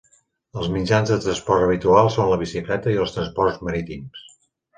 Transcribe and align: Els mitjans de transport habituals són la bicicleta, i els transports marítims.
Els 0.61 0.69
mitjans 0.75 1.11
de 1.13 1.17
transport 1.25 1.65
habituals 1.65 2.17
són 2.17 2.31
la 2.33 2.39
bicicleta, 2.45 2.95
i 2.97 2.99
els 3.05 3.15
transports 3.19 3.61
marítims. 3.71 4.27